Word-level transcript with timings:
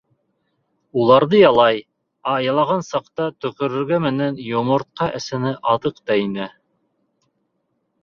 Уларҙы 1.01 1.41
ялай, 1.41 1.81
ә 2.31 2.33
ялаған 2.45 2.83
саҡта 2.89 3.29
төкөрөгө 3.47 4.03
менән 4.09 4.43
йомортҡа 4.49 5.13
эсенә 5.23 5.57
аҙыҡ 5.77 6.05
та 6.11 6.23
инә. 6.27 6.53